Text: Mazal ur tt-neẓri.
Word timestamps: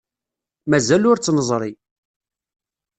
Mazal 0.69 1.03
ur 1.09 1.17
tt-neẓri. 1.17 1.71